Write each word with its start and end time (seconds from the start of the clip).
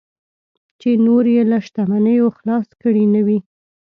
چې 0.79 0.89
نور 1.05 1.23
یې 1.35 1.41
له 1.51 1.57
شتمنیو 1.65 2.27
خلاص 2.37 2.67
کړي 2.81 3.03
نه 3.13 3.21
وي. 3.25 3.39